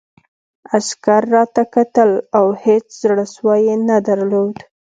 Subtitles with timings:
[0.75, 4.55] عسکر راته کتل او هېڅ زړه سوی یې نه درلود